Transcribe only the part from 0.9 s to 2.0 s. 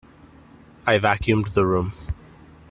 vacuumed the room.